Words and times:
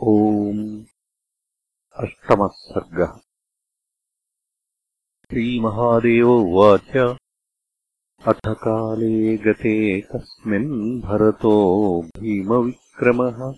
ओम् 0.00 0.84
अष्टमः 1.94 2.46
सर्गः। 2.46 3.20
श्रीमहादेव 5.30 6.30
उवाच। 6.30 7.16
अथ 8.26 8.40
काले 8.46 9.36
गते 9.36 10.00
कस्मिन् 10.00 11.00
भरतो 11.00 12.02
भीमविक्रमः। 12.02 13.54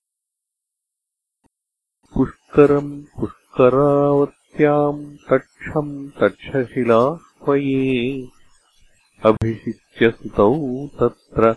पुष्करम् 2.14 3.04
पुष्करावत्याम् 3.20 5.16
तक्षम् 5.30 6.10
तक्षशिलाह्वये 6.10 8.28
अभिषिच्य 9.24 10.10
सुतौ 10.10 10.86
तत्र 10.86 11.56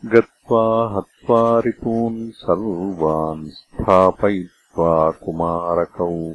गत्वा 0.05 0.97
हत्वा 0.97 1.59
रिपून् 1.59 2.31
सर्वान् 2.31 3.47
स्थापयित्वा 3.47 5.11
कुमारकौ। 5.11 6.35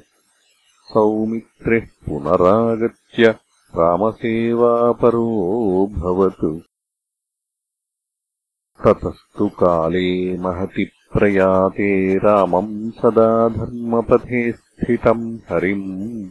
सौमित्रिः 0.94 1.82
पुनरागत्य 1.82 3.36
रामसेवापरोऽभवत् 3.76 6.60
ततस्तु 8.86 9.48
काले 9.48 10.38
महति 10.38 10.92
प्रयाते 11.14 12.18
रामम् 12.18 12.92
सदा 12.92 13.50
धर्मपथे 13.50 14.52
स्थितम् 14.52 15.40
हरिम्। 15.50 16.30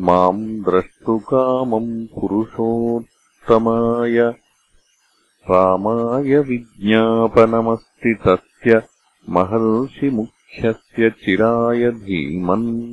माम् 0.00 0.64
द्रष्टुकामम् 0.64 2.06
पुरुषोत्तमाय। 2.06 4.34
रामाय 5.50 6.38
विज्ञापनमस्ति 6.38 8.16
तस्य 8.26 8.82
महर्षिमुख्यस्य 9.28 11.10
चिराय 11.10 11.90
धीमन्। 11.90 12.92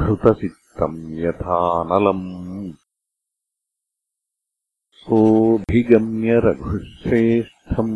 घृतसिक्तम् 0.00 0.98
यथानलम् 1.24 2.26
सोऽभिगम्य 5.04 6.32
रघुश्रेष्ठम् 6.44 7.94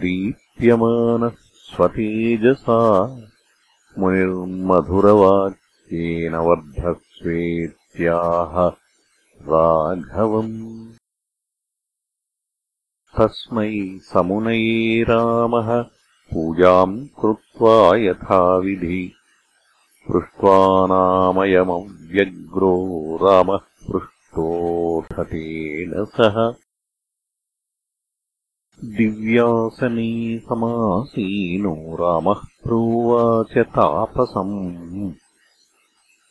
दीप्यमानः 0.00 1.34
स्वतेजसा 1.70 2.78
मुनिर्मधुरवाक्येन 3.98 6.34
वर्धस्वेत्याह 6.48 8.54
राघवम् 9.50 10.54
तस्मै 13.18 13.98
समुनये 14.02 15.02
रामः 15.02 15.84
पूजाम् 16.32 17.06
कृत्वा 17.06 17.96
यथाविधि। 17.96 19.12
पृष्ट्वा 20.08 20.86
नामयमव्यग्रो 20.86 23.18
रामः 23.22 23.56
पृष्टोऽथतेन 23.56 26.04
सह। 26.04 26.54
दिव्यासने 28.84 30.38
समासीनो 30.38 31.96
रामः 32.00 32.34
प्रोवाच 32.34 33.58
तापसम् 33.58 35.12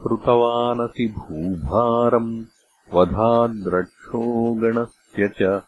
हृतवानसि 0.00 1.14
भूभारम् 1.18 2.44
वधाद्रक्षो 2.94 4.54
गणस्य 4.54 5.28
च 5.28 5.62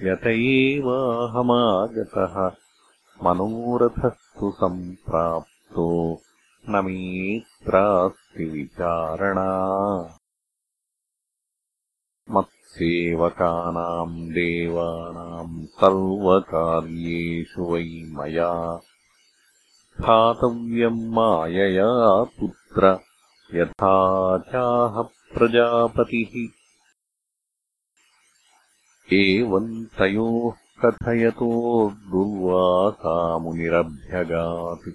यत 0.00 0.26
एवाहमागतः 0.26 2.61
मनोरथस्तु 3.22 4.50
सम्प्राप्तो 4.50 6.22
न 6.68 6.84
मेऽत्रास्ति 6.84 8.44
विचारणा। 8.44 9.50
मत्सेवकानाम् 12.30 14.30
देवानाम् 14.30 15.66
सर्वकार्येषु 15.66 17.62
वै 17.62 18.02
मया। 18.04 18.76
स्थातव्यम् 18.76 21.12
मायया 21.12 22.24
पुत्र 22.24 22.98
यथा 23.54 24.38
चाह 24.38 25.08
प्रजापतिः। 25.36 26.48
एवम् 29.12 29.86
तयोः 29.86 30.61
कथयतो 30.84 31.50
दुर्वासामुनिरभ्यगात् 31.90 34.88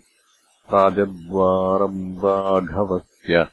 राजद्वारम् 0.74 2.18
राघवस्य 2.18 3.48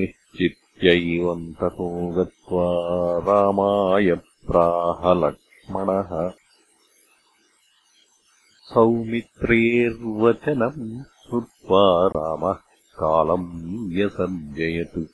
निश्चित्यैवम् 0.00 1.46
ततो 1.60 1.88
गत्वा 2.18 2.66
रामाय 3.28 4.08
प्राहलक्ष्मणः 4.50 6.12
सौमित्रेर्वचनम् 8.74 11.02
श्रुत्वा 11.02 12.06
रामः 12.06 12.58
कालम् 13.00 13.94
व्यसर्जयत्। 13.94 15.10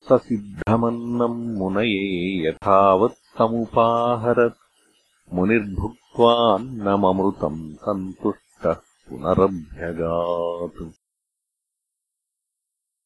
स 0.00 0.12
सिद्धमन्नम् 0.12 1.56
मुनये 1.56 2.48
यथावत् 2.48 3.12
समुपाहरत्। 3.12 4.54
मुनिर्भुक्त्वान्नममृतम् 5.34 7.74
सन्तुष्टः 7.74 8.72
पुनरभ्यगात्। 8.72 10.92